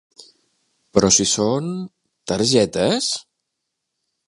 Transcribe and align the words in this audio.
Però 0.97 1.11
si 1.17 1.27
són... 1.33 1.69
targetes? 2.33 3.13